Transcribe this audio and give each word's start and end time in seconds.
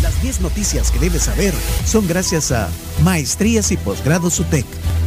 Las 0.00 0.22
10 0.22 0.40
noticias 0.40 0.90
que 0.90 0.98
debes 0.98 1.24
saber 1.24 1.52
son 1.84 2.08
gracias 2.08 2.52
a 2.52 2.70
Maestrías 3.02 3.70
y 3.70 3.76
Posgrados 3.76 4.40
UTEC, 4.40 4.64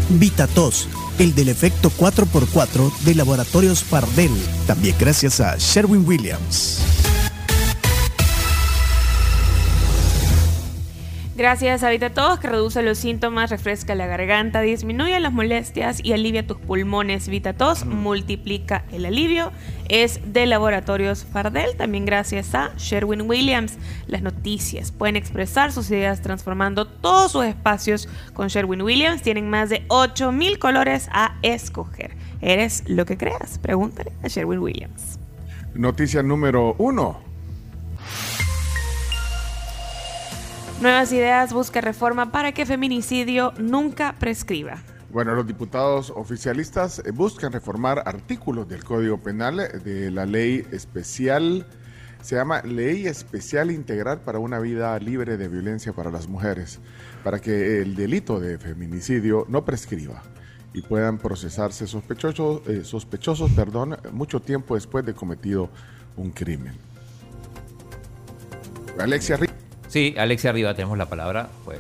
VitaTos, 0.10 0.88
el 1.18 1.34
del 1.34 1.50
efecto 1.50 1.92
4x4 1.98 2.96
de 3.00 3.16
Laboratorios 3.16 3.82
Pardel, 3.84 4.32
también 4.68 4.96
gracias 5.00 5.40
a 5.40 5.56
Sherwin 5.58 6.08
Williams. 6.08 7.07
Gracias 11.38 11.84
a 11.84 11.92
Todos 12.10 12.40
que 12.40 12.48
reduce 12.48 12.82
los 12.82 12.98
síntomas, 12.98 13.52
refresca 13.52 13.94
la 13.94 14.08
garganta, 14.08 14.62
disminuye 14.62 15.20
las 15.20 15.32
molestias 15.32 16.04
y 16.04 16.14
alivia 16.14 16.48
tus 16.48 16.58
pulmones. 16.58 17.30
VitaTos 17.30 17.86
multiplica 17.86 18.86
el 18.92 19.06
alivio. 19.06 19.52
Es 19.88 20.20
de 20.34 20.48
Laboratorios 20.48 21.26
Fardel, 21.26 21.78
también 21.78 22.06
gracias 22.06 22.56
a 22.56 22.72
Sherwin 22.78 23.22
Williams. 23.22 23.78
Las 24.08 24.24
noticias 24.24 24.92
pueden 24.92 25.16
expresar 25.16 25.72
sus 25.72 25.92
ideas 25.92 26.24
transformando 26.24 26.88
todos 26.88 27.34
sus 27.34 27.46
espacios 27.46 28.10
con 28.34 28.48
Sherwin 28.48 28.82
Williams. 28.82 29.22
Tienen 29.22 29.48
más 29.48 29.70
de 29.70 29.84
8000 29.90 30.58
colores 30.58 31.08
a 31.12 31.38
escoger. 31.44 32.16
¿Eres 32.42 32.84
lo 32.88 33.06
que 33.06 33.16
creas? 33.16 33.60
Pregúntale 33.60 34.12
a 34.24 34.28
Sherwin 34.28 34.58
Williams. 34.58 35.20
Noticia 35.76 36.24
número 36.24 36.74
uno. 36.80 37.27
Nuevas 40.80 41.12
Ideas 41.12 41.54
busca 41.54 41.82
reforma 41.82 42.32
para 42.32 42.52
que 42.52 42.64
feminicidio 42.64 43.52
nunca 43.58 44.14
prescriba. 44.20 44.78
Bueno, 45.10 45.34
los 45.34 45.48
diputados 45.48 46.14
oficialistas 46.16 47.00
eh, 47.00 47.10
buscan 47.10 47.52
reformar 47.52 48.04
artículos 48.06 48.70
del 48.70 48.84
Código 48.84 49.18
Penal 49.18 49.60
eh, 49.60 49.70
de 49.84 50.12
la 50.12 50.28
ley 50.28 50.68
especial, 50.72 51.66
se 52.22 52.36
llama 52.36 52.62
Ley 52.62 53.08
Especial 53.08 53.72
Integral 53.72 54.22
para 54.22 54.38
una 54.38 54.60
vida 54.60 55.00
libre 55.00 55.38
de 55.38 55.48
violencia 55.48 55.94
para 55.94 56.12
las 56.12 56.28
mujeres, 56.28 56.80
para 57.24 57.40
que 57.40 57.82
el 57.82 57.96
delito 57.96 58.40
de 58.40 58.60
feminicidio 58.60 59.48
no 59.50 59.66
prescriba 59.66 60.22
y 60.74 60.84
puedan 60.84 61.18
procesarse 61.18 61.88
sospechosos, 61.88 62.62
eh, 62.68 62.84
sospechosos 62.84 63.50
perdón, 63.54 63.98
mucho 64.12 64.42
tiempo 64.42 64.76
después 64.76 65.04
de 65.04 65.16
cometido 65.16 65.70
un 66.18 66.30
crimen. 66.30 66.76
Alexia 69.00 69.38
Sí, 69.88 70.16
Alexia 70.18 70.50
Arriba, 70.50 70.74
tenemos 70.74 70.98
la 70.98 71.06
palabra, 71.06 71.48
fue 71.64 71.78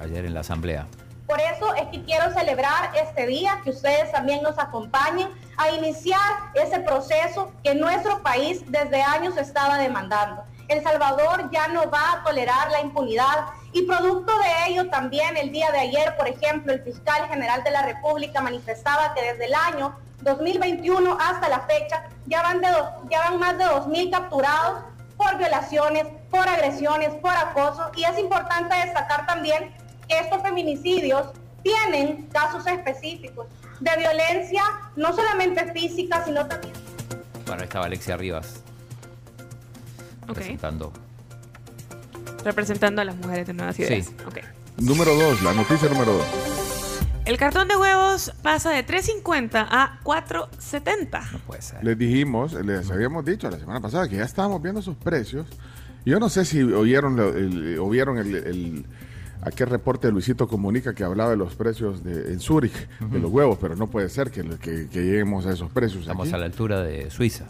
ayer 0.00 0.24
en 0.24 0.34
la 0.34 0.40
asamblea. 0.40 0.86
Por 1.26 1.40
eso 1.40 1.74
es 1.74 1.88
que 1.88 2.02
quiero 2.04 2.32
celebrar 2.32 2.90
este 2.94 3.26
día, 3.26 3.60
que 3.62 3.70
ustedes 3.70 4.10
también 4.12 4.42
nos 4.42 4.58
acompañen 4.58 5.28
a 5.58 5.70
iniciar 5.70 6.20
ese 6.54 6.80
proceso 6.80 7.52
que 7.62 7.74
nuestro 7.74 8.22
país 8.22 8.62
desde 8.68 9.02
años 9.02 9.36
estaba 9.36 9.78
demandando. 9.78 10.42
El 10.68 10.82
Salvador 10.82 11.50
ya 11.50 11.68
no 11.68 11.90
va 11.90 12.12
a 12.12 12.24
tolerar 12.24 12.70
la 12.70 12.80
impunidad 12.80 13.46
y 13.72 13.82
producto 13.82 14.32
de 14.38 14.72
ello 14.72 14.88
también 14.88 15.36
el 15.36 15.50
día 15.50 15.70
de 15.70 15.80
ayer, 15.80 16.16
por 16.16 16.28
ejemplo, 16.28 16.72
el 16.72 16.82
fiscal 16.82 17.28
general 17.28 17.62
de 17.64 17.72
la 17.72 17.82
República 17.82 18.40
manifestaba 18.40 19.12
que 19.14 19.22
desde 19.22 19.46
el 19.46 19.54
año 19.54 19.96
2021 20.22 21.18
hasta 21.20 21.48
la 21.48 21.60
fecha 21.60 22.04
ya 22.26 22.42
van, 22.42 22.60
de 22.60 22.68
ya 23.10 23.20
van 23.20 23.38
más 23.38 23.58
de 23.58 23.64
2.000 23.64 24.10
capturados 24.10 24.80
por 25.16 25.36
violaciones, 25.36 26.06
por 26.30 26.46
agresiones, 26.48 27.10
por 27.20 27.34
acoso. 27.34 27.90
Y 27.96 28.04
es 28.04 28.18
importante 28.18 28.74
destacar 28.74 29.26
también 29.26 29.72
que 30.08 30.18
estos 30.18 30.42
feminicidios 30.42 31.28
tienen 31.62 32.26
casos 32.32 32.66
específicos 32.66 33.46
de 33.80 33.90
violencia, 33.96 34.62
no 34.96 35.14
solamente 35.14 35.72
física, 35.72 36.24
sino 36.24 36.46
también... 36.46 36.72
Bueno, 37.46 37.62
estaba 37.62 37.86
Alexia 37.86 38.16
Rivas. 38.16 38.62
Representando. 40.26 40.92
Representando 42.44 43.02
a 43.02 43.04
las 43.04 43.16
mujeres 43.16 43.46
de 43.46 43.54
Nueva 43.54 43.72
Ciudad. 43.72 43.90
Sí. 43.90 44.14
Número 44.76 45.14
dos, 45.14 45.42
la 45.42 45.54
noticia 45.54 45.88
número 45.88 46.12
dos. 46.12 46.26
El 47.24 47.36
cartón 47.36 47.68
de 47.68 47.76
huevos 47.76 48.32
pasa 48.42 48.70
de 48.70 48.86
3.50 48.86 49.66
a 49.70 50.00
4.70. 50.02 51.32
No 51.32 51.38
puede 51.40 51.60
ser. 51.60 51.84
Les 51.84 51.98
dijimos, 51.98 52.54
les 52.54 52.90
habíamos 52.90 53.22
dicho 53.24 53.50
la 53.50 53.58
semana 53.58 53.80
pasada 53.80 54.08
que 54.08 54.16
ya 54.16 54.24
estábamos 54.24 54.62
viendo 54.62 54.80
sus 54.80 54.96
precios. 54.96 55.46
Yo 56.08 56.18
no 56.18 56.30
sé 56.30 56.46
si 56.46 56.62
oyeron 56.62 57.18
el, 57.18 57.78
oyeron 57.78 58.16
el, 58.16 58.86
aquel 59.42 59.66
reporte 59.66 60.06
de 60.06 60.14
Luisito 60.14 60.48
Comunica 60.48 60.94
que 60.94 61.04
hablaba 61.04 61.28
de 61.32 61.36
los 61.36 61.54
precios 61.54 62.02
de, 62.02 62.32
en 62.32 62.40
Zúrich 62.40 62.88
de 62.98 63.18
los 63.18 63.30
huevos, 63.30 63.58
pero 63.60 63.76
no 63.76 63.88
puede 63.88 64.08
ser 64.08 64.30
que, 64.30 64.42
que, 64.58 64.88
lleguemos 64.90 65.44
a 65.44 65.52
esos 65.52 65.70
precios. 65.70 66.00
Estamos 66.00 66.32
a 66.32 66.38
la 66.38 66.46
altura 66.46 66.82
de 66.82 67.10
Suiza. 67.10 67.44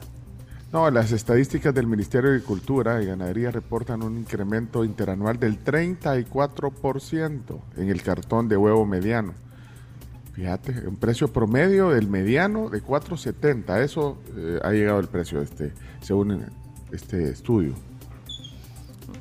No, 0.72 0.90
las 0.90 1.12
estadísticas 1.12 1.72
del 1.72 1.86
Ministerio 1.86 2.30
de 2.30 2.36
Agricultura 2.38 3.00
y 3.00 3.06
Ganadería 3.06 3.52
reportan 3.52 4.02
un 4.02 4.18
incremento 4.18 4.84
interanual 4.84 5.38
del 5.38 5.62
34% 5.62 7.60
en 7.76 7.88
el 7.88 8.02
cartón 8.02 8.48
de 8.48 8.56
huevo 8.56 8.84
mediano. 8.84 9.34
Fíjate, 10.32 10.88
un 10.88 10.96
precio 10.96 11.28
promedio 11.32 11.90
del 11.90 12.08
mediano 12.08 12.70
de 12.70 12.82
4.70. 12.82 13.84
Eso 13.84 14.18
eh, 14.36 14.58
ha 14.64 14.72
llegado 14.72 14.98
el 14.98 15.06
precio 15.06 15.40
este, 15.40 15.72
según 16.00 16.44
este 16.90 17.30
estudio. 17.30 17.74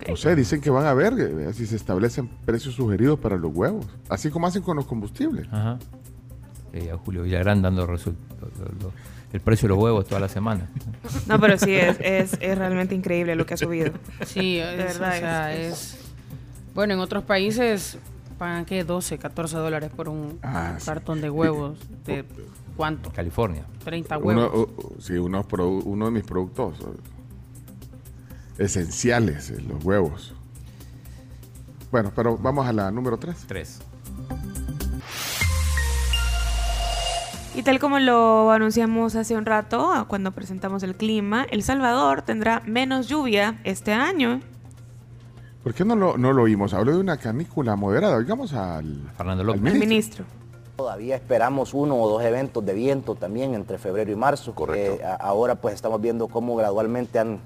No 0.08 0.16
sé, 0.16 0.35
dicen 0.35 0.62
que 0.62 0.69
van 0.69 0.85
a 0.85 0.94
ver 0.94 1.13
eh, 1.18 1.53
si 1.53 1.66
se 1.66 1.75
establecen 1.75 2.28
precios 2.46 2.75
sugeridos 2.75 3.19
para 3.19 3.38
los 3.38 3.56
huevos, 3.56 3.85
así 4.09 4.30
como 4.30 4.47
hacen 4.47 4.62
con 4.62 4.78
los 4.78 4.85
combustibles. 4.85 5.47
Ajá. 5.52 5.80
Julio 7.06 7.24
Villagrán 7.24 7.62
dando 7.62 7.84
el 9.34 9.41
precio 9.41 9.68
de 9.68 9.75
los 9.75 9.84
huevos 9.84 10.06
toda 10.06 10.22
la 10.22 10.30
semana. 10.30 10.69
No, 11.28 11.40
pero 11.40 11.57
sí, 11.57 11.75
es, 11.75 11.97
es, 12.00 12.38
es 12.40 12.57
realmente 12.57 12.96
increíble 12.96 13.36
lo 13.36 13.46
que 13.46 13.56
ha 13.56 13.57
subido. 13.57 13.94
Sí, 14.25 14.57
de 14.57 14.75
verdad. 14.75 15.56
es, 15.56 15.97
Bueno, 16.74 16.94
en 16.94 17.00
otros 17.00 17.24
países 17.24 17.97
pagan 18.38 18.66
que 18.66 18.84
12, 18.84 19.18
14 19.18 19.57
dólares 19.57 19.91
por 19.96 20.09
un 20.09 20.40
ah, 20.44 20.78
cartón 20.86 21.22
de 21.22 21.30
huevos. 21.30 21.80
¿De 22.06 22.25
cuánto? 22.75 23.12
California. 23.12 23.66
30 23.84 24.18
huevos. 24.19 24.52
Uno, 24.53 25.00
sí, 25.00 25.13
uno, 25.13 25.46
uno 25.86 26.06
de 26.06 26.12
mis 26.12 26.24
productos 26.24 26.75
esenciales, 28.57 29.50
eh, 29.50 29.62
los 29.62 29.84
huevos. 29.84 30.34
Bueno, 31.91 32.12
pero 32.16 32.38
vamos 32.38 32.68
a 32.68 32.73
la 32.73 32.91
número 32.91 33.18
3. 33.18 33.45
3. 33.47 33.79
Y 37.56 37.63
tal 37.63 37.79
como 37.79 38.00
lo 38.00 38.51
anunciamos 38.51 39.16
hace 39.16 39.35
un 39.35 39.45
rato, 39.45 40.06
cuando 40.07 40.31
presentamos 40.31 40.84
el 40.84 40.95
clima, 40.95 41.45
El 41.50 41.63
Salvador 41.63 42.22
tendrá 42.22 42.62
menos 42.66 43.07
lluvia 43.07 43.59
este 43.63 43.94
año 43.94 44.41
¿Por 45.68 45.74
qué 45.74 45.84
no 45.84 45.97
lo, 45.97 46.18
no 46.18 46.31
lo 46.31 46.44
oímos? 46.44 46.74
Habló 46.74 46.94
de 46.94 47.00
una 47.00 47.18
canícula 47.18 47.75
moderada. 47.75 48.16
Oigamos 48.16 48.53
al, 48.53 49.12
Fernando 49.18 49.44
López. 49.44 49.62
ministro. 49.62 50.24
Todavía 50.78 51.18
esperamos 51.18 51.74
uno 51.74 51.97
o 51.97 52.07
dos 52.07 52.24
eventos 52.24 52.66
de 52.66 52.74
viento 52.74 53.16
también 53.16 53.53
entre 53.53 53.78
febrero 53.78 54.09
y 54.09 54.16
marzo. 54.16 54.56
Correcto. 54.56 55.03
Eh, 55.03 55.18
ahora 55.19 55.56
pues 55.56 55.75
estamos 55.75 56.00
viendo 56.00 56.29
cómo 56.29 56.56
gradualmente 56.56 57.19
han 57.19 57.41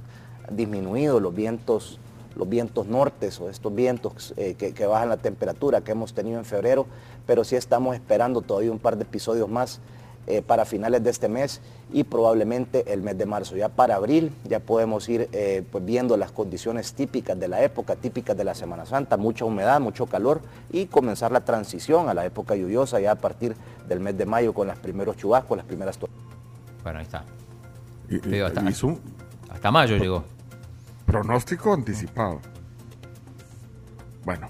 disminuido 0.56 1.19
los 1.19 1.34
vientos 1.34 2.00
los 2.34 2.47
vientos 2.47 2.88
nortes 2.88 3.41
o 3.41 3.50
estos 3.50 3.75
vientos 3.75 4.34
eh, 4.38 4.56
que, 4.57 4.73
que, 4.73 4.85
bajan 4.85 5.09
la 5.09 5.17
temperatura 5.17 5.81
que 5.81 5.91
hemos 5.91 6.13
tenido 6.13 6.39
en 6.39 6.45
febrero, 6.45 6.88
pero 7.28 7.44
sí 7.44 7.57
estamos 7.57 7.94
esperando 7.94 8.41
todavía 8.41 8.72
un 8.72 8.79
par 8.79 8.95
de 8.95 9.03
episodios 9.03 9.50
más 9.50 9.81
eh, 10.28 10.44
para 10.44 10.66
finales 10.66 11.03
de 11.03 11.09
este 11.09 11.28
mes 11.28 11.61
y 11.91 12.03
probablemente 12.03 12.94
el 12.94 13.01
mes 13.01 13.17
de 13.17 13.25
marzo. 13.25 13.56
Ya 13.56 13.69
para 13.69 13.95
abril 13.95 14.31
ya 14.44 14.59
podemos 14.59 15.09
ir 15.09 15.28
eh, 15.31 15.63
pues 15.72 15.84
viendo 15.84 16.16
las 16.16 16.31
condiciones 16.31 16.94
típicas 16.94 17.40
de 17.40 17.47
la 17.47 17.63
época, 17.63 17.95
típicas 17.95 18.38
de 18.38 18.44
la 18.44 18.53
Semana 18.53 18.85
Santa, 18.85 19.17
mucha 19.17 19.45
humedad, 19.45 19.81
mucho 19.81 20.06
calor 20.06 20.41
y 20.72 20.85
comenzar 20.85 21.31
la 21.31 21.44
transición 21.44 22.07
a 22.07 22.13
la 22.13 22.23
época 22.23 22.56
lluviosa 22.56 23.00
ya 23.00 23.13
a 23.13 23.16
partir 23.16 23.56
del 23.88 24.00
mes 24.00 24.16
de 24.16 24.28
mayo 24.28 24.53
con 24.53 24.67
los 24.67 24.78
primeros 24.78 25.17
chubascos, 25.17 25.57
las 25.57 25.66
primeras 25.66 25.97
Bueno, 26.84 27.00
ahí 27.00 27.06
está. 27.06 27.25
hasta, 29.50 29.72
mayo 29.72 29.97
llegó. 29.97 30.23
Pronóstico 31.11 31.73
anticipado. 31.73 32.40
Bueno, 34.23 34.47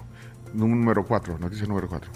número 0.54 1.04
4, 1.04 1.36
noticia 1.36 1.66
número 1.66 1.88
4. 1.88 2.08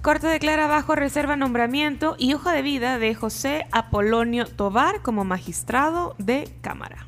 Corte 0.00 0.28
declara 0.28 0.68
bajo 0.68 0.94
reserva 0.94 1.34
nombramiento 1.34 2.14
y 2.16 2.34
hoja 2.34 2.52
de 2.52 2.62
vida 2.62 3.00
de 3.00 3.16
José 3.16 3.66
Apolonio 3.72 4.46
Tobar 4.46 5.02
como 5.02 5.24
magistrado 5.24 6.14
de 6.18 6.48
Cámara. 6.60 7.06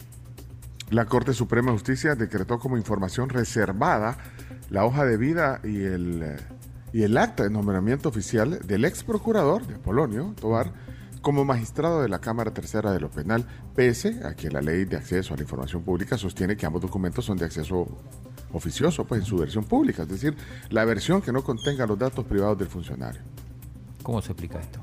La 0.90 1.04
Corte 1.04 1.32
Suprema 1.32 1.70
de 1.70 1.74
Justicia 1.74 2.16
decretó 2.16 2.58
como 2.58 2.76
información 2.76 3.28
reservada 3.28 4.18
la 4.70 4.84
hoja 4.84 5.04
de 5.04 5.16
vida 5.16 5.60
y 5.62 5.84
el, 5.84 6.38
y 6.92 7.04
el 7.04 7.16
acta 7.18 7.44
de 7.44 7.50
nombramiento 7.50 8.08
oficial 8.08 8.58
del 8.66 8.84
ex 8.84 9.04
procurador 9.04 9.64
de 9.64 9.76
Apolonio 9.76 10.34
Tobar 10.40 10.72
como 11.26 11.44
magistrado 11.44 12.02
de 12.02 12.08
la 12.08 12.20
Cámara 12.20 12.52
Tercera 12.52 12.92
de 12.92 13.00
lo 13.00 13.10
Penal, 13.10 13.44
pese 13.74 14.24
a 14.24 14.36
que 14.36 14.48
la 14.48 14.60
ley 14.60 14.84
de 14.84 14.96
acceso 14.96 15.34
a 15.34 15.36
la 15.36 15.42
información 15.42 15.82
pública 15.82 16.16
sostiene 16.16 16.56
que 16.56 16.66
ambos 16.66 16.80
documentos 16.80 17.24
son 17.24 17.36
de 17.36 17.44
acceso 17.44 17.88
oficioso, 18.52 19.04
pues 19.04 19.22
en 19.22 19.26
su 19.26 19.36
versión 19.36 19.64
pública, 19.64 20.02
es 20.04 20.08
decir, 20.08 20.36
la 20.70 20.84
versión 20.84 21.20
que 21.20 21.32
no 21.32 21.42
contenga 21.42 21.84
los 21.84 21.98
datos 21.98 22.24
privados 22.26 22.56
del 22.58 22.68
funcionario. 22.68 23.22
¿Cómo 24.04 24.22
se 24.22 24.30
explica 24.30 24.60
esto? 24.60 24.78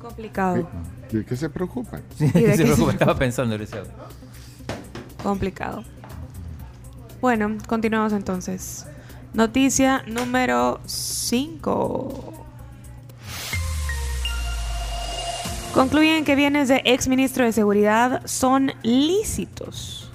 Complicado. 0.00 0.68
¿De 1.12 1.24
qué 1.24 1.36
se 1.36 1.48
preocupan? 1.48 2.02
Sí, 2.16 2.28
se 2.28 2.64
preocupa? 2.64 2.90
Estaba 2.90 3.16
pensando 3.16 3.54
en 3.54 3.62
eso. 3.62 3.76
complicado. 5.22 5.84
Bueno, 7.20 7.56
continuamos 7.68 8.12
entonces. 8.12 8.84
Noticia 9.32 10.02
número 10.08 10.80
5. 10.86 12.37
Concluyen 15.78 16.24
que 16.24 16.34
bienes 16.34 16.66
de 16.66 16.82
ex 16.84 17.06
ministro 17.06 17.44
de 17.44 17.52
Seguridad 17.52 18.26
son 18.26 18.72
lícitos. 18.82 20.10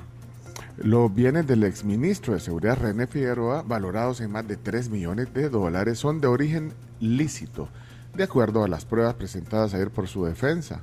Los 0.75 1.15
bienes 1.15 1.48
del 1.48 1.63
ex 1.63 1.86
ministro 1.86 2.33
de 2.33 2.42
Seguridad 2.42 2.77
René 2.77 3.07
Figueroa, 3.07 3.62
valorados 3.62 4.19
en 4.19 4.30
más 4.30 4.45
de 4.45 4.57
3 4.57 4.89
millones 4.89 5.33
de 5.33 5.48
dólares, 5.48 6.00
son 6.00 6.19
de 6.19 6.27
origen 6.27 6.74
lícito, 7.00 7.69
de 8.13 8.25
acuerdo 8.25 8.65
a 8.65 8.68
las 8.68 8.83
pruebas 8.83 9.13
presentadas 9.13 9.74
ayer 9.74 9.89
por 9.89 10.10
su 10.10 10.25
defensa. 10.25 10.81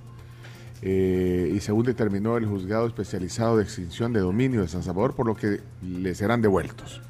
Eh, 0.80 1.52
y 1.54 1.60
según 1.60 1.84
determinó 1.84 2.38
el 2.38 2.46
juzgado 2.46 2.86
especializado 2.86 3.58
de 3.58 3.64
extinción 3.64 4.14
de 4.14 4.20
dominio 4.20 4.62
de 4.62 4.68
San 4.68 4.82
Salvador, 4.82 5.14
por 5.14 5.26
lo 5.26 5.36
que 5.36 5.60
le 5.82 6.14
serán 6.14 6.40
devueltos. 6.40 7.02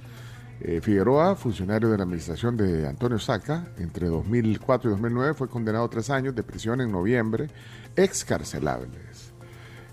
Eh, 0.63 0.81
Figueroa, 0.83 1.37
funcionario 1.37 1.89
de 1.89 1.97
la 1.97 2.05
administración 2.05 2.55
de 2.55 2.87
Antonio 2.87 3.19
Saca, 3.19 3.73
entre 3.79 4.09
2004 4.09 4.91
y 4.91 4.93
2009 4.93 5.35
fue 5.35 5.49
condenado 5.49 5.87
a 5.87 5.89
tres 5.89 6.11
años 6.11 6.35
de 6.35 6.43
prisión 6.43 6.83
en 6.83 6.93
noviembre, 6.93 7.49
excarcelables. 7.97 9.33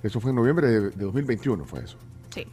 Eso 0.03 0.19
fue 0.19 0.31
en 0.31 0.35
noviembre 0.35 0.67
de, 0.67 0.89
2021, 0.91 1.63
fue 1.65 1.83
eso. 1.83 1.97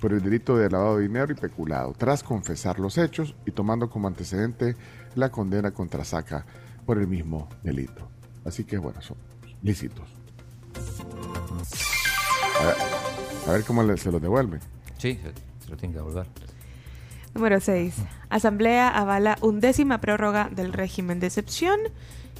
Por 0.00 0.12
el 0.12 0.22
delito 0.22 0.56
de 0.56 0.70
lavado 0.70 0.96
de 0.96 1.02
dinero 1.02 1.32
y 1.32 1.34
peculado, 1.34 1.92
tras 1.92 2.22
confesar 2.22 2.78
los 2.78 2.96
hechos 2.96 3.34
y 3.44 3.50
tomando 3.50 3.90
como 3.90 4.08
antecedente 4.08 4.76
la 5.14 5.30
condena 5.30 5.72
contra 5.72 6.04
Saca 6.04 6.46
por 6.86 6.98
el 6.98 7.06
mismo 7.06 7.48
delito. 7.62 8.08
Así 8.46 8.64
que, 8.64 8.78
bueno, 8.78 9.02
son 9.02 9.18
lícitos. 9.62 10.08
A 13.46 13.52
ver, 13.52 13.64
cómo 13.64 13.82
se 13.96 14.10
los 14.10 14.22
devuelven. 14.22 14.60
Sí, 14.96 15.20
se 15.62 15.70
lo 15.70 15.76
tienen 15.76 15.92
que 15.92 15.98
devolver. 15.98 16.53
Número 17.34 17.60
6. 17.60 17.94
Asamblea 18.30 18.88
avala 18.88 19.38
undécima 19.40 20.00
prórroga 20.00 20.48
del 20.52 20.72
régimen 20.72 21.20
de 21.20 21.26
excepción. 21.26 21.80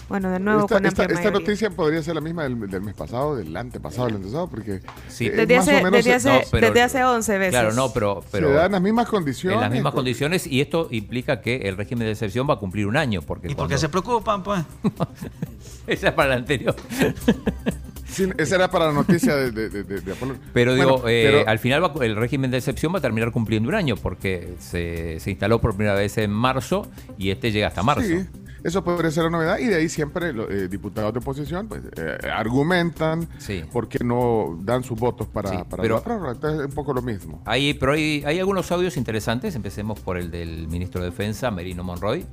Bueno, 0.08 0.30
de 0.30 0.38
nuevo 0.38 0.60
esta, 0.62 0.74
con 0.74 0.86
esta, 0.86 1.04
esta 1.04 1.30
noticia 1.30 1.70
podría 1.70 2.02
ser 2.02 2.14
la 2.14 2.20
misma 2.20 2.42
del, 2.42 2.56
mes 2.56 2.94
pasado, 2.94 3.36
del 3.36 3.56
antepasado, 3.56 4.06
del 4.06 4.16
antepasado, 4.16 4.48
porque 4.48 4.82
sí. 5.08 5.30
desde, 5.30 5.56
hace, 5.56 5.82
desde, 5.90 6.12
hace, 6.12 6.44
desde 6.52 6.82
hace 6.82 7.04
11 7.04 7.38
veces. 7.38 7.52
Claro, 7.52 7.72
no, 7.72 7.90
pero, 7.92 8.22
pero 8.30 8.48
se 8.48 8.54
dan 8.54 8.72
las 8.72 8.82
mismas 8.82 9.08
condiciones. 9.08 9.56
En 9.56 9.60
las 9.62 9.70
mismas 9.70 9.94
condiciones 9.94 10.46
y 10.46 10.60
esto 10.60 10.88
implica 10.90 11.40
que 11.40 11.68
el 11.68 11.76
régimen 11.76 12.06
de 12.06 12.12
excepción 12.12 12.48
va 12.48 12.54
a 12.54 12.58
cumplir 12.58 12.86
un 12.86 12.96
año. 12.96 13.22
Porque 13.22 13.50
¿Y 13.50 13.54
por 13.54 13.68
qué 13.68 13.78
se 13.78 13.88
preocupan, 13.88 14.42
pues? 14.42 14.62
Esa 15.86 16.08
es 16.08 16.14
para 16.14 16.30
la 16.30 16.34
anterior. 16.36 16.76
esa 18.38 18.54
era 18.56 18.70
para 18.70 18.86
la 18.86 18.92
noticia 18.92 19.36
de, 19.36 19.50
de, 19.50 20.14
Pero 20.52 20.74
digo, 20.74 21.08
eh, 21.08 21.44
al 21.46 21.58
final 21.58 21.92
el 22.00 22.16
régimen 22.16 22.50
de 22.50 22.58
excepción 22.58 22.92
va 22.94 22.98
a 22.98 23.02
terminar 23.02 23.32
cumpliendo 23.32 23.68
un 23.68 23.74
año 23.74 23.96
porque 23.96 24.54
se, 24.58 25.18
instaló 25.26 25.60
por 25.60 25.74
primera 25.76 25.94
vez 25.94 26.18
en 26.18 26.30
marzo 26.30 26.86
y 27.18 27.30
este 27.30 27.52
llega 27.52 27.68
hasta 27.68 27.82
marzo. 27.82 28.06
Sí, 28.06 28.26
eso 28.62 28.82
podría 28.82 29.10
ser 29.10 29.24
la 29.24 29.30
novedad 29.30 29.58
y 29.58 29.66
de 29.66 29.76
ahí 29.76 29.88
siempre 29.88 30.32
los 30.32 30.50
eh, 30.50 30.68
diputados 30.68 31.12
de 31.12 31.18
oposición 31.18 31.68
pues, 31.68 31.82
eh, 31.96 32.18
argumentan 32.32 33.28
porque 33.72 34.02
no 34.02 34.58
dan 34.62 34.84
sus 34.84 34.98
votos 34.98 35.28
para, 35.28 35.64
para 35.64 35.82
pero, 35.82 35.96
la 35.96 36.02
prórroga. 36.02 36.32
Entonces 36.32 36.60
es 36.60 36.66
un 36.66 36.72
poco 36.72 36.94
lo 36.94 37.02
mismo. 37.02 37.42
Hay, 37.44 37.74
pero 37.74 37.92
hay, 37.92 38.22
hay 38.24 38.38
algunos 38.38 38.70
audios 38.72 38.96
interesantes. 38.96 39.54
Empecemos 39.54 40.00
por 40.00 40.16
el 40.16 40.30
del 40.30 40.68
ministro 40.68 41.02
de 41.02 41.10
Defensa, 41.10 41.50
Merino 41.50 41.84
Monroy. 41.84 42.24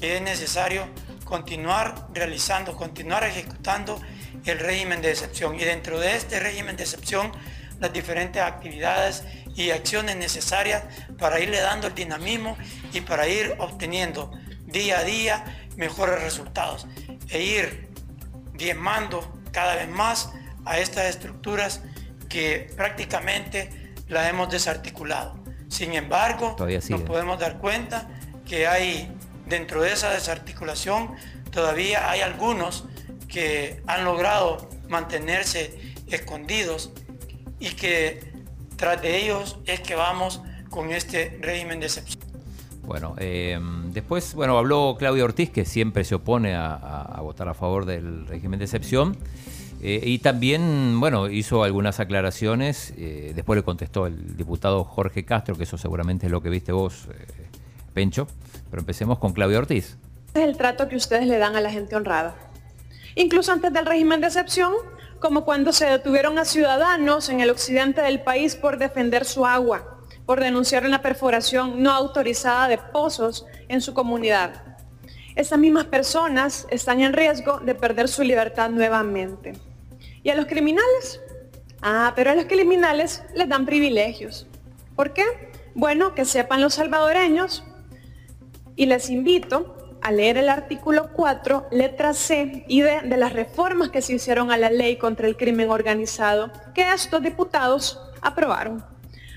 Es 0.00 0.20
necesario 0.22 0.82
continuar 1.34 2.06
realizando, 2.14 2.76
continuar 2.76 3.24
ejecutando 3.24 4.00
el 4.44 4.56
régimen 4.60 5.02
de 5.02 5.10
excepción. 5.10 5.56
Y 5.56 5.64
dentro 5.64 5.98
de 5.98 6.14
este 6.14 6.38
régimen 6.38 6.76
de 6.76 6.84
excepción, 6.84 7.32
las 7.80 7.92
diferentes 7.92 8.40
actividades 8.40 9.24
y 9.56 9.70
acciones 9.72 10.14
necesarias 10.14 10.84
para 11.18 11.40
irle 11.40 11.60
dando 11.60 11.88
el 11.88 11.94
dinamismo 11.96 12.56
y 12.92 13.00
para 13.00 13.26
ir 13.26 13.56
obteniendo 13.58 14.30
día 14.66 15.00
a 15.00 15.02
día 15.02 15.44
mejores 15.76 16.22
resultados 16.22 16.86
e 17.28 17.42
ir 17.42 17.88
diezmando 18.52 19.18
cada 19.50 19.74
vez 19.74 19.88
más 19.88 20.30
a 20.64 20.78
estas 20.78 21.06
estructuras 21.06 21.82
que 22.28 22.70
prácticamente 22.76 23.92
las 24.06 24.30
hemos 24.30 24.50
desarticulado. 24.50 25.34
Sin 25.68 25.94
embargo, 25.94 26.54
nos 26.88 27.02
podemos 27.02 27.40
dar 27.40 27.58
cuenta 27.58 28.08
que 28.46 28.68
hay 28.68 29.12
dentro 29.46 29.82
de 29.82 29.92
esa 29.92 30.10
desarticulación 30.10 31.10
todavía 31.50 32.10
hay 32.10 32.20
algunos 32.20 32.84
que 33.28 33.82
han 33.86 34.04
logrado 34.04 34.68
mantenerse 34.88 35.94
escondidos 36.08 36.92
y 37.58 37.70
que 37.70 38.20
tras 38.76 39.00
de 39.00 39.22
ellos 39.22 39.58
es 39.66 39.80
que 39.80 39.94
vamos 39.94 40.42
con 40.70 40.90
este 40.90 41.38
régimen 41.40 41.80
de 41.80 41.86
excepción. 41.86 42.24
Bueno, 42.82 43.14
eh, 43.18 43.58
después, 43.92 44.34
bueno, 44.34 44.58
habló 44.58 44.96
Claudio 44.98 45.24
Ortiz, 45.24 45.50
que 45.50 45.64
siempre 45.64 46.04
se 46.04 46.16
opone 46.16 46.54
a, 46.54 47.18
votar 47.22 47.48
a 47.48 47.54
favor 47.54 47.86
del 47.86 48.26
régimen 48.26 48.58
de 48.58 48.66
excepción. 48.66 49.16
Eh, 49.80 50.00
y 50.04 50.18
también, 50.18 50.98
bueno, 51.00 51.30
hizo 51.30 51.64
algunas 51.64 52.00
aclaraciones. 52.00 52.92
Eh, 52.98 53.32
después 53.34 53.56
le 53.56 53.62
contestó 53.62 54.06
el 54.06 54.36
diputado 54.36 54.84
Jorge 54.84 55.24
Castro, 55.24 55.56
que 55.56 55.64
eso 55.64 55.78
seguramente 55.78 56.26
es 56.26 56.32
lo 56.32 56.42
que 56.42 56.50
viste 56.50 56.72
vos, 56.72 57.08
Pencho. 57.94 58.26
Pero 58.70 58.80
empecemos 58.80 59.18
con 59.18 59.32
Claudio 59.32 59.58
Ortiz. 59.58 59.96
Es 60.34 60.42
el 60.42 60.56
trato 60.56 60.88
que 60.88 60.96
ustedes 60.96 61.26
le 61.26 61.38
dan 61.38 61.56
a 61.56 61.60
la 61.60 61.70
gente 61.70 61.94
honrada. 61.94 62.34
Incluso 63.14 63.52
antes 63.52 63.72
del 63.72 63.86
régimen 63.86 64.20
de 64.20 64.26
excepción, 64.26 64.72
como 65.20 65.44
cuando 65.44 65.72
se 65.72 65.86
detuvieron 65.86 66.38
a 66.38 66.44
ciudadanos 66.44 67.28
en 67.28 67.40
el 67.40 67.50
occidente 67.50 68.02
del 68.02 68.20
país 68.20 68.56
por 68.56 68.78
defender 68.78 69.24
su 69.24 69.46
agua, 69.46 70.00
por 70.26 70.40
denunciar 70.40 70.84
una 70.84 71.02
perforación 71.02 71.82
no 71.82 71.92
autorizada 71.92 72.66
de 72.66 72.78
pozos 72.78 73.46
en 73.68 73.80
su 73.80 73.94
comunidad. 73.94 74.76
Esas 75.36 75.58
mismas 75.58 75.84
personas 75.84 76.66
están 76.70 77.00
en 77.00 77.12
riesgo 77.12 77.60
de 77.60 77.74
perder 77.74 78.08
su 78.08 78.22
libertad 78.22 78.70
nuevamente. 78.70 79.52
¿Y 80.22 80.30
a 80.30 80.34
los 80.34 80.46
criminales? 80.46 81.20
Ah, 81.80 82.12
pero 82.16 82.30
a 82.30 82.34
los 82.34 82.46
criminales 82.46 83.22
les 83.34 83.48
dan 83.48 83.66
privilegios. 83.66 84.46
¿Por 84.96 85.12
qué? 85.12 85.24
Bueno, 85.74 86.14
que 86.14 86.24
sepan 86.24 86.60
los 86.60 86.74
salvadoreños 86.74 87.64
y 88.76 88.86
les 88.86 89.10
invito 89.10 89.76
a 90.02 90.12
leer 90.12 90.36
el 90.36 90.48
artículo 90.48 91.10
4, 91.12 91.68
letra 91.70 92.12
C 92.12 92.64
y 92.68 92.82
D 92.82 93.00
de 93.04 93.16
las 93.16 93.32
reformas 93.32 93.88
que 93.88 94.02
se 94.02 94.14
hicieron 94.14 94.50
a 94.50 94.58
la 94.58 94.70
ley 94.70 94.96
contra 94.96 95.26
el 95.26 95.36
crimen 95.36 95.70
organizado 95.70 96.50
que 96.74 96.92
estos 96.92 97.22
diputados 97.22 98.00
aprobaron. 98.20 98.84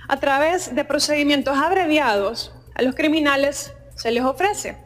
A 0.10 0.18
través 0.18 0.76
de 0.76 0.84
procedimientos 0.84 1.58
abreviados, 1.58 2.54
a 2.76 2.82
los 2.82 2.96
criminales 2.96 3.74
se 3.96 4.12
les 4.12 4.24
ofrece 4.24 4.78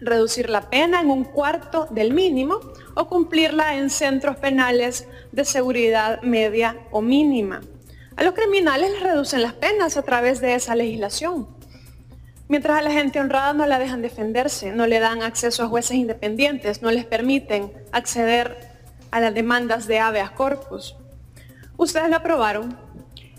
reducir 0.00 0.50
la 0.50 0.68
pena 0.68 1.00
en 1.00 1.10
un 1.10 1.24
cuarto 1.24 1.86
del 1.90 2.12
mínimo 2.12 2.58
o 2.94 3.06
cumplirla 3.06 3.76
en 3.76 3.88
centros 3.88 4.36
penales 4.36 5.06
de 5.30 5.44
seguridad 5.44 6.22
media 6.22 6.76
o 6.90 7.00
mínima. 7.00 7.60
A 8.16 8.24
los 8.24 8.34
criminales 8.34 8.90
les 8.90 9.02
reducen 9.02 9.42
las 9.42 9.54
penas 9.54 9.96
a 9.96 10.02
través 10.02 10.40
de 10.40 10.54
esa 10.54 10.74
legislación. 10.74 11.48
Mientras 12.52 12.80
a 12.80 12.82
la 12.82 12.90
gente 12.90 13.18
honrada 13.18 13.54
no 13.54 13.64
la 13.64 13.78
dejan 13.78 14.02
defenderse, 14.02 14.72
no 14.72 14.86
le 14.86 15.00
dan 15.00 15.22
acceso 15.22 15.62
a 15.62 15.68
jueces 15.68 15.96
independientes, 15.96 16.82
no 16.82 16.90
les 16.90 17.06
permiten 17.06 17.72
acceder 17.92 18.58
a 19.10 19.20
las 19.20 19.32
demandas 19.32 19.86
de 19.86 20.00
habeas 20.00 20.32
corpus. 20.32 20.94
Ustedes 21.78 22.10
lo 22.10 22.16
aprobaron 22.16 22.76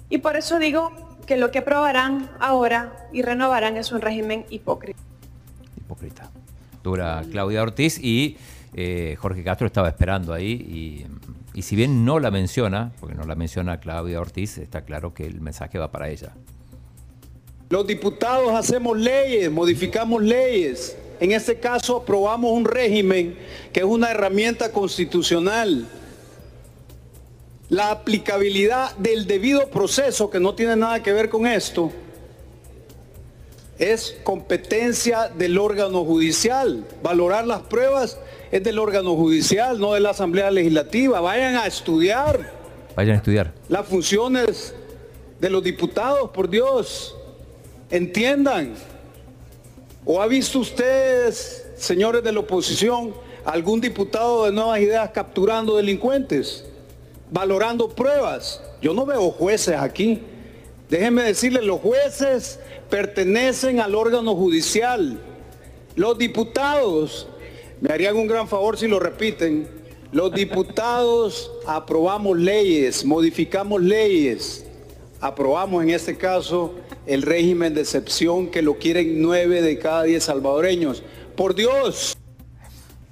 y 0.10 0.18
por 0.18 0.36
eso 0.36 0.58
digo 0.58 0.92
que 1.28 1.38
lo 1.38 1.52
que 1.52 1.60
aprobarán 1.60 2.32
ahora 2.40 3.08
y 3.14 3.22
renovarán 3.22 3.78
es 3.78 3.92
un 3.92 4.02
régimen 4.02 4.48
hipócrita. 4.50 5.00
Hipócrita. 5.78 6.32
Dura 6.82 7.22
Claudia 7.30 7.62
Ortiz 7.62 8.00
y 8.00 8.38
eh, 8.74 9.16
Jorge 9.20 9.44
Castro 9.44 9.68
estaba 9.68 9.90
esperando 9.90 10.34
ahí 10.34 10.54
y, 10.54 11.06
y 11.54 11.62
si 11.62 11.76
bien 11.76 12.04
no 12.04 12.20
la 12.20 12.32
menciona, 12.32 12.92
porque 13.00 13.14
no 13.14 13.26
la 13.26 13.36
menciona 13.36 13.80
Claudia 13.80 14.20
Ortiz, 14.20 14.58
está 14.58 14.86
claro 14.86 15.14
que 15.14 15.28
el 15.28 15.40
mensaje 15.40 15.78
va 15.78 15.92
para 15.92 16.10
ella. 16.10 16.34
Los 17.74 17.88
diputados 17.88 18.54
hacemos 18.54 18.96
leyes, 18.96 19.50
modificamos 19.50 20.22
leyes. 20.22 20.96
En 21.20 21.32
este 21.32 21.58
caso 21.58 21.98
aprobamos 21.98 22.52
un 22.52 22.66
régimen 22.66 23.36
que 23.72 23.80
es 23.80 23.86
una 23.88 24.12
herramienta 24.12 24.72
constitucional. 24.72 25.88
La 27.70 27.90
aplicabilidad 27.90 28.96
del 28.98 29.26
debido 29.26 29.72
proceso, 29.72 30.30
que 30.30 30.40
no 30.40 30.54
tiene 30.54 30.76
nada 30.76 31.02
que 31.02 31.14
ver 31.14 31.30
con 31.30 31.48
esto, 31.48 31.92
es 33.80 34.18
competencia 34.24 35.30
del 35.30 35.58
órgano 35.58 36.06
judicial. 36.06 36.86
Valorar 37.02 37.48
las 37.48 37.62
pruebas 37.62 38.20
es 38.52 38.64
del 38.64 38.78
órgano 38.78 39.16
judicial, 39.16 39.80
no 39.80 39.96
de 39.96 40.00
la 40.00 40.12
Asamblea 40.12 40.52
Legislativa. 40.52 41.22
Vayan 41.22 41.56
a 41.56 41.66
estudiar. 41.66 42.52
Vayan 42.96 43.16
a 43.16 43.18
estudiar. 43.18 43.52
Las 43.68 43.88
funciones 43.88 44.76
de 45.42 45.50
los 45.50 45.64
diputados, 45.64 46.30
por 46.30 46.48
Dios. 46.48 47.16
Entiendan. 47.94 48.74
¿O 50.06 50.22
ha 50.22 50.28
visto 50.28 50.60
ustedes, 50.60 51.66
señores 51.78 52.22
de 52.24 52.34
la 52.34 52.42
oposición, 52.42 53.14
algún 53.46 53.80
diputado 53.80 54.44
de 54.44 54.52
nuevas 54.52 54.82
ideas 54.82 55.12
capturando 55.12 55.78
delincuentes? 55.78 56.66
valorando 57.34 57.90
pruebas. 57.90 58.62
Yo 58.80 58.94
no 58.94 59.06
veo 59.06 59.32
jueces 59.32 59.76
aquí. 59.76 60.22
Déjenme 60.90 61.24
decirles, 61.24 61.64
los 61.64 61.82
jueces 61.82 62.60
pertenecen 62.90 63.80
al 63.80 63.96
órgano 63.96 64.36
judicial. 64.36 65.20
Los 65.96 66.18
diputados, 66.20 67.28
me 67.82 67.92
harían 67.92 68.16
un 68.16 68.28
gran 68.28 68.48
favor 68.48 68.78
si 68.78 68.88
lo 68.88 69.00
repiten, 69.00 69.68
los 70.12 70.32
diputados 70.36 71.52
aprobamos 71.66 72.38
leyes, 72.38 73.04
modificamos 73.04 73.82
leyes, 73.82 74.64
aprobamos 75.20 75.84
en 75.84 75.90
este 75.90 76.16
caso 76.16 76.76
el 77.06 77.22
régimen 77.22 77.74
de 77.74 77.82
excepción 77.82 78.50
que 78.50 78.62
lo 78.62 78.78
quieren 78.78 79.22
nueve 79.22 79.62
de 79.62 79.80
cada 79.80 80.04
diez 80.04 80.24
salvadoreños. 80.26 81.04
Por 81.36 81.56
Dios. 81.56 82.18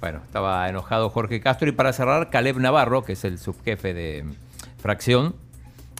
Bueno, 0.00 0.20
estaba 0.24 0.68
enojado 0.68 1.10
Jorge 1.10 1.40
Castro 1.40 1.68
y 1.68 1.72
para 1.72 1.92
cerrar, 1.92 2.30
Caleb 2.30 2.58
Navarro, 2.58 3.04
que 3.04 3.12
es 3.12 3.24
el 3.24 3.38
subjefe 3.38 3.94
de 3.94 4.24
fracción, 4.78 5.34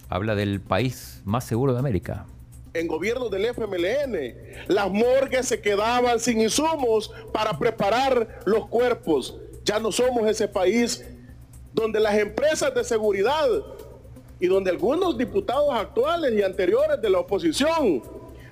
habla 0.08 0.34
del 0.34 0.60
país 0.60 1.20
más 1.24 1.44
seguro 1.44 1.72
de 1.72 1.78
América 1.78 2.26
en 2.74 2.86
gobierno 2.86 3.28
del 3.28 3.46
FMLN. 3.46 4.66
Las 4.68 4.90
morgues 4.90 5.46
se 5.48 5.60
quedaban 5.60 6.18
sin 6.20 6.40
insumos 6.40 7.12
para 7.32 7.58
preparar 7.58 8.40
los 8.44 8.66
cuerpos. 8.68 9.36
Ya 9.64 9.78
no 9.78 9.92
somos 9.92 10.28
ese 10.28 10.48
país 10.48 11.04
donde 11.72 12.00
las 12.00 12.18
empresas 12.18 12.74
de 12.74 12.84
seguridad 12.84 13.48
y 14.42 14.48
donde 14.48 14.70
algunos 14.70 15.16
diputados 15.16 15.72
actuales 15.72 16.32
y 16.34 16.42
anteriores 16.42 17.00
de 17.00 17.08
la 17.08 17.20
oposición 17.20 18.02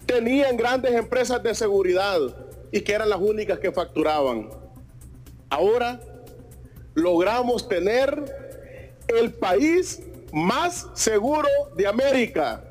tenían 0.06 0.56
grandes 0.56 0.92
empresas 0.92 1.42
de 1.42 1.52
seguridad 1.52 2.20
y 2.70 2.80
que 2.82 2.92
eran 2.92 3.08
las 3.08 3.18
únicas 3.18 3.58
que 3.58 3.72
facturaban. 3.72 4.48
Ahora 5.48 6.00
logramos 6.94 7.68
tener 7.68 9.00
el 9.08 9.32
país 9.32 10.00
más 10.32 10.86
seguro 10.94 11.48
de 11.76 11.88
América, 11.88 12.62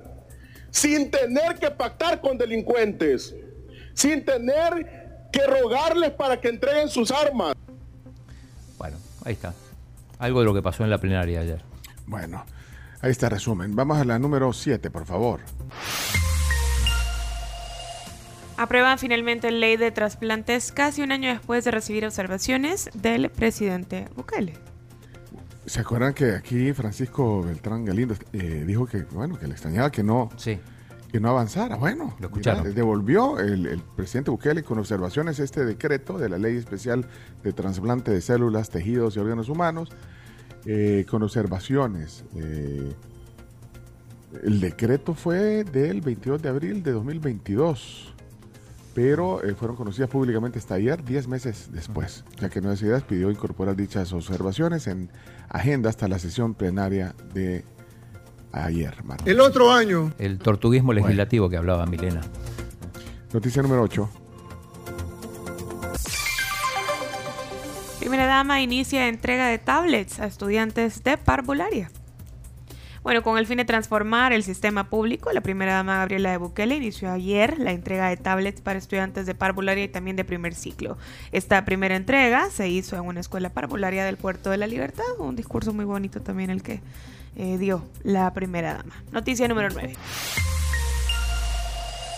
sin 0.72 1.12
tener 1.12 1.56
que 1.60 1.70
pactar 1.72 2.22
con 2.22 2.38
delincuentes, 2.38 3.36
sin 3.96 4.24
tener 4.24 5.28
que 5.30 5.46
rogarles 5.46 6.12
para 6.12 6.40
que 6.40 6.48
entreguen 6.48 6.88
sus 6.88 7.12
armas. 7.12 7.54
Bueno, 8.78 8.96
ahí 9.26 9.34
está. 9.34 9.54
Algo 10.20 10.40
de 10.40 10.46
lo 10.46 10.54
que 10.54 10.62
pasó 10.62 10.86
en 10.86 10.90
la 10.90 11.00
plenaria 11.00 11.42
ayer. 11.42 11.62
Bueno, 12.08 12.46
ahí 13.01 13.12
está 13.12 13.27
el 13.27 13.32
resumen. 13.32 13.75
Vamos 13.75 13.98
a 13.98 14.06
la 14.06 14.20
número 14.20 14.51
7, 14.53 14.89
por 14.89 15.06
favor. 15.06 15.41
Aprueban 18.58 19.00
finalmente 19.00 19.51
ley 19.51 19.77
de 19.77 19.91
trasplantes 19.91 20.72
casi 20.72 21.01
un 21.01 21.12
año 21.12 21.29
después 21.29 21.63
de 21.63 21.72
recibir 21.72 22.06
observaciones 22.06 22.89
del 22.94 23.29
presidente 23.29 24.08
Bukele. 24.15 24.53
¿Se 25.65 25.79
acuerdan 25.79 26.13
que 26.13 26.32
aquí 26.32 26.74
Francisco 26.74 27.44
Beltrán 27.44 27.86
Galindo 27.86 28.15
eh, 28.34 28.63
dijo 28.65 28.86
que 28.86 29.03
bueno 29.03 29.38
que 29.38 29.48
le 29.48 29.53
extrañaba 29.53 29.91
que 29.91 30.03
no 30.03 30.29
sí 30.36 30.60
que 31.12 31.20
no 31.20 31.29
avanzara. 31.29 31.75
Bueno, 31.75 32.15
lo 32.20 32.27
escucharon. 32.27 32.74
devolvió 32.74 33.39
el, 33.39 33.82
presidente 33.96 34.32
Bukele 34.32 34.63
con 34.63 34.77
observaciones 34.79 35.39
este 35.39 35.65
decreto 35.65 36.18
de 36.18 36.29
la 36.29 36.38
ley 36.38 36.56
especial 36.56 37.08
de 37.44 37.53
trasplante 37.53 38.12
de 38.12 38.22
células, 38.22 38.70
tejidos 38.70 39.15
y 39.15 39.20
órganos 39.20 39.50
humanos, 39.50 39.89
eh, 40.66 41.06
con 41.10 41.24
observaciones. 41.24 42.24
Eh, 42.36 42.94
el 44.44 44.60
decreto 44.60 45.13
fue 45.13 45.63
del 45.63 46.01
22 46.01 46.42
de 46.42 46.50
abril 46.50 46.84
de 46.84 46.92
2022, 46.92 48.13
pero 48.94 49.44
eh, 49.44 49.56
fueron 49.56 49.75
conocidas 49.75 50.10
públicamente 50.10 50.60
hasta 50.60 50.75
ayer, 50.75 51.04
10 51.04 51.28
meses 51.28 51.70
después, 51.72 52.25
ya 52.39 52.50
que 52.50 52.62
Nuevas 52.62 52.82
Ideas 52.82 53.04
pidió 53.04 53.32
incorporar 53.32 53.75
dichas 53.75 54.13
observaciones 54.13 54.88
en 54.88 55.10
agenda 55.50 55.89
hasta 55.89 56.08
la 56.08 56.20
sesión 56.20 56.54
plenaria 56.54 57.16
de 57.34 57.63
ayer, 58.51 58.96
El 59.25 59.39
otro 59.42 59.72
año. 59.72 60.12
El 60.18 60.39
tortuguismo 60.39 60.94
legislativo 60.94 61.50
que 61.50 61.58
hablaba 61.58 61.86
Milena. 61.86 62.22
Noticia 63.34 63.62
número 63.62 63.84
8. 63.84 64.10
Primera 68.10 68.25
dama 68.25 68.60
inicia 68.60 69.08
entrega 69.08 69.46
de 69.50 69.60
tablets 69.60 70.20
a 70.20 70.25
estudiantes 70.25 71.04
de 71.04 71.16
parvularia. 71.16 71.92
Bueno, 73.04 73.22
con 73.22 73.38
el 73.38 73.46
fin 73.46 73.58
de 73.58 73.66
transformar 73.66 74.34
el 74.34 74.42
sistema 74.42 74.89
público, 74.89 75.32
la 75.32 75.42
primera 75.42 75.74
dama 75.74 75.98
Gabriela 75.98 76.32
de 76.32 76.38
Bukele 76.38 76.78
inició 76.78 77.12
ayer 77.12 77.60
la 77.60 77.72
entrega 77.72 78.10
de 78.10 78.18
tablets 78.18 78.62
para 78.62 78.80
estudiantes 78.80 79.28
de 79.28 79.36
parvularia 79.36 79.84
y 79.84 79.89
también 79.89 80.16
de 80.16 80.24
primer 80.24 80.56
ciclo. 80.56 80.98
Esta 81.32 81.63
primera 81.66 81.96
entrega 81.96 82.50
se 82.50 82.68
hizo 82.68 82.96
en 82.96 83.04
una 83.04 83.20
escuela 83.20 83.51
parvularia 83.51 84.04
del 84.04 84.18
Puerto 84.18 84.50
de 84.50 84.58
la 84.58 84.66
Libertad, 84.66 85.06
un 85.20 85.36
discurso 85.36 85.72
muy 85.72 85.86
bonito 85.86 86.20
también 86.20 86.50
el 86.50 86.63
que 86.63 86.82
eh, 87.36 87.60
dio 87.60 87.86
la 88.01 88.34
primera 88.34 88.74
dama. 88.74 89.04
Noticia 89.12 89.48
número 89.48 89.70
9. 89.72 89.94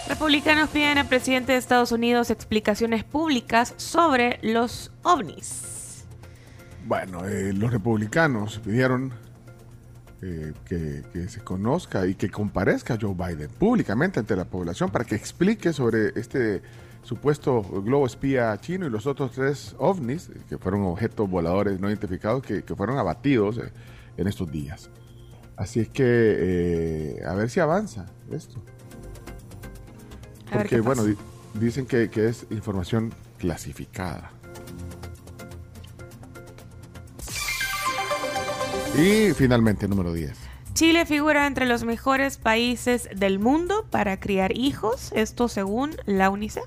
Republicanos 0.07 0.69
piden 0.69 0.99
al 0.99 1.07
presidente 1.07 1.51
de 1.51 1.57
Estados 1.57 1.91
Unidos 1.91 2.29
explicaciones 2.29 3.03
públicas 3.03 3.73
sobre 3.75 4.39
los 4.41 4.89
ovnis. 5.03 5.80
Bueno, 6.85 7.25
eh, 7.27 7.53
los 7.53 7.71
republicanos 7.71 8.59
pidieron 8.59 9.13
eh, 10.21 10.53
que, 10.65 11.03
que, 11.13 11.29
se 11.29 11.41
conozca 11.41 12.05
y 12.05 12.15
que 12.15 12.29
comparezca 12.29 12.97
Joe 12.99 13.13
Biden 13.13 13.49
públicamente 13.49 14.19
ante 14.19 14.35
la 14.35 14.45
población 14.45 14.89
para 14.89 15.05
que 15.05 15.15
explique 15.15 15.73
sobre 15.73 16.09
este 16.19 16.61
supuesto 17.03 17.61
globo 17.61 18.05
espía 18.05 18.55
chino 18.59 18.85
y 18.85 18.89
los 18.89 19.07
otros 19.07 19.31
tres 19.31 19.75
ovnis, 19.79 20.29
que 20.47 20.57
fueron 20.57 20.83
objetos 20.83 21.29
voladores 21.29 21.79
no 21.79 21.89
identificados, 21.89 22.43
que, 22.43 22.63
que 22.63 22.75
fueron 22.75 22.97
abatidos 22.97 23.59
en 24.17 24.27
estos 24.27 24.51
días. 24.51 24.89
Así 25.61 25.79
es 25.79 25.89
que 25.89 26.03
eh, 26.07 27.23
a 27.25 27.35
ver 27.35 27.49
si 27.49 27.59
avanza 27.59 28.07
esto. 28.31 28.63
Porque, 30.51 30.81
bueno, 30.81 31.03
dicen 31.53 31.85
que, 31.85 32.09
es 32.15 32.47
información 32.49 33.13
clasificada. 33.37 34.31
Y 39.01 39.33
finalmente, 39.33 39.87
número 39.87 40.13
10. 40.13 40.31
Chile 40.75 41.07
figura 41.07 41.47
entre 41.47 41.65
los 41.65 41.83
mejores 41.83 42.37
países 42.37 43.09
del 43.15 43.39
mundo 43.39 43.83
para 43.89 44.19
criar 44.19 44.55
hijos, 44.55 45.11
esto 45.15 45.47
según 45.47 45.95
la 46.05 46.29
UNICEF. 46.29 46.65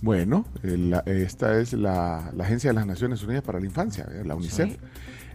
Bueno, 0.00 0.46
eh, 0.62 1.02
esta 1.04 1.60
es 1.60 1.74
la, 1.74 2.32
Agencia 2.40 2.70
de 2.70 2.74
las 2.74 2.86
Naciones 2.86 3.22
Unidas 3.22 3.42
para 3.42 3.60
la 3.60 3.66
Infancia, 3.66 4.06
eh, 4.10 4.22
la 4.24 4.34
UNICEF. 4.34 4.78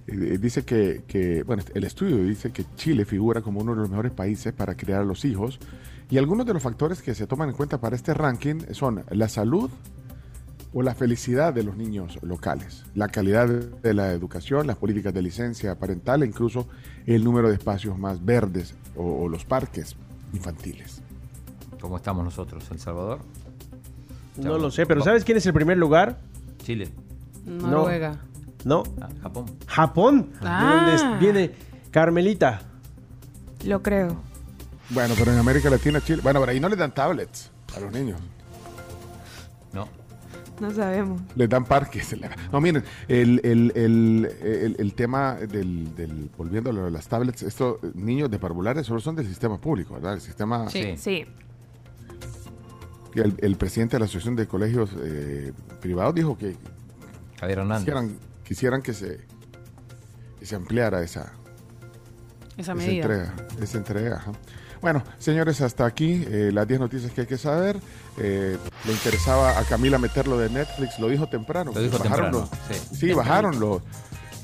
Eh, 0.08 0.40
dice 0.42 0.64
que, 0.64 1.44
bueno, 1.46 1.62
el 1.76 1.84
estudio 1.84 2.18
dice 2.18 2.50
que 2.52 2.66
Chile 2.76 3.06
figura 3.06 3.42
como 3.42 3.62
uno 3.62 3.76
de 3.76 3.82
los 3.82 3.92
mejores 3.92 4.12
países 4.12 4.54
para 4.54 4.74
criar 4.74 5.02
a 5.02 5.06
los 5.06 5.24
hijos 5.24 5.60
y 6.10 6.18
algunos 6.18 6.48
de 6.48 6.54
los 6.54 6.64
factores 6.64 7.04
que 7.04 7.14
se 7.14 7.28
toman 7.28 7.50
en 7.50 7.56
cuenta 7.56 7.80
para 7.80 7.96
este 7.96 8.16
ranking 8.16 8.62
son 8.72 9.04
la 9.12 9.30
salud 9.30 9.70
o 10.74 10.84
la 10.84 10.94
felicidad 10.94 11.54
de 11.54 11.64
los 11.64 11.76
niños 11.76 12.20
locales, 12.22 12.84
la 12.94 13.08
calidad 13.08 13.48
de 13.48 13.94
la 13.94 14.12
educación, 14.12 14.68
las 14.68 14.78
políticas 14.78 15.14
de 15.14 15.22
licencia 15.22 15.76
parental 15.76 16.24
e 16.24 16.28
incluso 16.28 16.68
el 17.06 17.24
número 17.24 17.50
de 17.50 17.56
espacios 17.56 17.98
más 17.98 18.24
verdes 18.24 18.76
o, 18.96 19.28
los 19.28 19.46
parques 19.46 19.96
infantiles. 20.34 21.02
¿Cómo 21.82 21.98
estamos 21.98 22.24
nosotros, 22.24 22.64
El 22.72 22.80
Salvador? 22.80 23.20
No 24.38 24.58
lo 24.58 24.70
sé, 24.70 24.86
pero 24.86 25.04
¿sabes 25.04 25.24
quién 25.24 25.38
es 25.38 25.46
el 25.46 25.54
primer 25.54 25.78
lugar? 25.78 26.20
Chile. 26.64 26.90
Noruega. 27.46 28.20
No. 28.64 28.84
Ah, 29.02 29.10
Japón. 29.24 29.46
Japón. 29.66 30.30
¿De 30.34 30.48
dónde 30.48 30.92
ah. 31.04 31.18
viene 31.20 31.52
Carmelita? 31.92 32.62
Lo 33.66 33.82
creo. 33.82 34.18
Bueno, 34.90 35.14
pero 35.18 35.32
en 35.32 35.40
América 35.40 35.70
Latina, 35.70 36.02
Chile. 36.02 36.22
Bueno, 36.24 36.40
pero 36.40 36.52
ahí 36.52 36.60
no 36.60 36.70
le 36.70 36.76
dan 36.76 36.94
tablets 36.94 37.52
a 37.76 37.80
los 37.80 37.92
niños. 37.92 38.20
No. 39.74 39.88
No 40.60 40.72
sabemos. 40.72 41.22
Les 41.36 41.50
dan 41.50 41.66
parques. 41.66 42.16
No, 42.51 42.60
miren, 42.60 42.84
el, 43.08 43.42
el, 43.44 44.94
tema 44.94 45.36
del, 45.36 45.96
del, 45.96 46.30
volviendo 46.38 46.70
a 46.70 46.89
las 46.89 47.08
tablets, 47.08 47.44
estos 47.44 47.78
niños 47.94 48.30
de 48.30 48.39
parvulares 48.39 48.86
solo 48.88 49.00
son 49.00 49.16
del 49.16 49.28
sistema 49.28 49.60
público, 49.60 49.94
¿verdad? 49.94 50.13
El 50.13 50.22
sistema... 50.22 50.70
Sí, 50.70 50.96
sí. 50.98 51.25
El, 53.16 53.56
presidente 53.56 53.96
de 53.96 54.00
la 54.00 54.06
Asociación 54.06 54.36
de 54.36 54.48
Colegios 54.48 54.92
eh, 55.01 55.51
Privados 55.82 56.16
dijo 56.16 56.38
que... 56.38 56.56
Hernández 57.42 58.18
quisieran 58.44 58.82
que 58.82 58.94
se, 58.94 59.20
se 60.42 60.56
ampliara 60.56 61.04
esa, 61.04 61.34
esa, 62.58 62.74
medida. 62.75 63.04
entrega. 63.04 63.34
Esa 63.62 63.78
entrega 63.78 64.25
Bueno, 64.82 65.04
señores, 65.18 65.62
hasta 65.62 65.86
aquí 65.86 66.24
eh, 66.28 66.52
las 66.54 66.68
10 66.68 66.80
noticias 66.80 67.12
que 67.12 67.22
hay 67.22 67.28
que 67.28 67.38
saber. 67.38 67.78
Eh, 68.18 68.58
le 68.86 68.92
interesaba 68.92 69.60
a 69.60 69.64
Camila 69.64 69.98
meterlo 69.98 70.38
de 70.38 70.50
Netflix, 70.50 71.00
lo 71.00 71.10
dijo 71.10 71.28
temprano. 71.28 71.72
Lo 71.74 71.82
dijo 71.82 71.98
temprano, 72.00 72.50
sí. 72.70 72.96
sí 72.96 73.14
bajaron 73.14 73.60
los... 73.60 73.82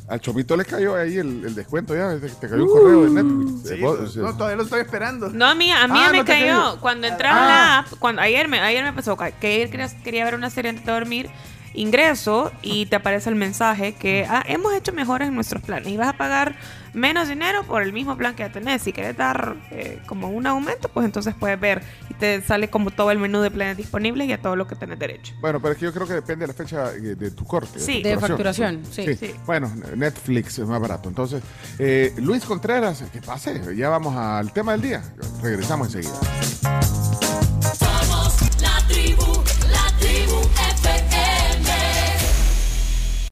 Al 0.07 0.19
Chomito 0.21 0.55
le 0.55 0.65
cayó 0.65 0.95
ahí 0.95 1.17
el, 1.17 1.55
descuento 1.55 1.95
ya, 1.95 2.15
te 2.19 2.47
cayó 2.47 2.63
un 2.63 2.69
correo 2.69 3.03
de 3.05 3.09
Netflix. 3.09 3.69
Sí, 4.13 4.19
no, 4.19 4.37
todavía 4.37 4.57
lo 4.57 4.63
estoy 4.63 4.81
esperando. 4.81 5.29
No, 5.29 5.47
a 5.47 5.55
mí, 5.55 5.71
a 5.71 5.87
mí 5.87 5.99
ah, 5.99 6.11
me 6.11 6.23
cayó. 6.23 6.79
Cuando 6.79 7.07
entraron 7.07 7.39
la 7.39 7.77
ah. 7.77 7.79
app, 7.79 7.87
cuando, 7.97 8.21
ayer, 8.21 8.47
me, 8.47 8.59
ayer 8.59 8.83
me 8.83 8.93
pasó 8.93 9.17
que 9.17 9.47
ayer 9.47 9.71
quería, 9.71 10.03
quería 10.03 10.23
ver 10.25 10.35
una 10.35 10.51
serie 10.51 10.69
antes 10.69 10.85
de 10.85 10.91
dormir 10.91 11.31
ingreso 11.75 12.51
y 12.61 12.85
te 12.87 12.95
aparece 12.95 13.29
el 13.29 13.35
mensaje 13.35 13.93
que 13.93 14.25
ah, 14.29 14.43
hemos 14.47 14.73
hecho 14.73 14.93
mejoras 14.93 15.27
en 15.27 15.35
nuestros 15.35 15.61
planes 15.63 15.91
y 15.91 15.97
vas 15.97 16.09
a 16.09 16.13
pagar 16.17 16.55
menos 16.95 17.27
dinero 17.27 17.63
por 17.63 17.81
el 17.83 17.93
mismo 17.93 18.17
plan 18.17 18.35
que 18.35 18.43
ya 18.43 18.51
tenés. 18.51 18.81
Si 18.81 18.93
quieres 18.93 19.15
dar 19.15 19.55
eh, 19.71 20.01
como 20.05 20.29
un 20.29 20.47
aumento, 20.47 20.89
pues 20.89 21.05
entonces 21.05 21.35
puedes 21.37 21.59
ver 21.59 21.83
y 22.09 22.13
te 22.15 22.41
sale 22.41 22.69
como 22.69 22.91
todo 22.91 23.11
el 23.11 23.19
menú 23.19 23.41
de 23.41 23.51
planes 23.51 23.77
disponibles 23.77 24.27
y 24.27 24.33
a 24.33 24.41
todo 24.41 24.55
lo 24.55 24.67
que 24.67 24.75
tenés 24.75 24.97
derecho. 24.97 25.33
Bueno, 25.41 25.59
pero 25.61 25.73
es 25.73 25.77
que 25.77 25.85
yo 25.85 25.93
creo 25.93 26.07
que 26.07 26.13
depende 26.13 26.43
de 26.43 26.47
la 26.47 26.53
fecha 26.53 26.93
eh, 26.93 27.15
de 27.15 27.31
tu 27.31 27.45
corte. 27.45 27.79
Sí, 27.79 28.01
de, 28.01 28.17
facturación. 28.17 28.81
Sí. 28.89 29.13
sí. 29.15 29.33
Bueno, 29.45 29.71
Netflix 29.95 30.59
es 30.59 30.67
más 30.67 30.79
barato. 30.79 31.09
Entonces, 31.09 31.43
eh, 31.77 32.13
Luis 32.17 32.43
Contreras, 32.45 33.03
que 33.11 33.21
pase, 33.21 33.61
ya 33.75 33.89
vamos 33.89 34.15
al 34.15 34.51
tema 34.53 34.71
del 34.71 34.81
día. 34.81 35.03
Regresamos 35.41 35.93
enseguida. 35.93 37.44